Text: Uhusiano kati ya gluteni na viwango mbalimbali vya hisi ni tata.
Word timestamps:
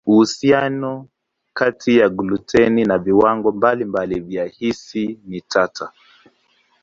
Uhusiano 0.05 1.07
kati 1.53 1.97
ya 1.97 2.09
gluteni 2.09 2.85
na 2.85 2.97
viwango 2.97 3.51
mbalimbali 3.51 4.19
vya 4.19 4.45
hisi 4.45 5.19
ni 5.25 5.41
tata. 5.41 5.91